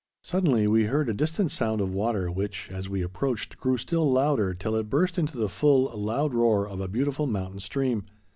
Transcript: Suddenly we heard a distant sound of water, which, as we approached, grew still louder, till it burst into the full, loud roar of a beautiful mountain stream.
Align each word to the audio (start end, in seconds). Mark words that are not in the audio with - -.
Suddenly 0.23 0.65
we 0.65 0.85
heard 0.85 1.09
a 1.09 1.13
distant 1.13 1.51
sound 1.51 1.79
of 1.79 1.93
water, 1.93 2.31
which, 2.31 2.71
as 2.71 2.89
we 2.89 3.03
approached, 3.03 3.59
grew 3.59 3.77
still 3.77 4.11
louder, 4.11 4.55
till 4.55 4.75
it 4.75 4.89
burst 4.89 5.19
into 5.19 5.37
the 5.37 5.47
full, 5.47 5.95
loud 5.95 6.33
roar 6.33 6.67
of 6.67 6.81
a 6.81 6.87
beautiful 6.87 7.27
mountain 7.27 7.59
stream. 7.59 8.05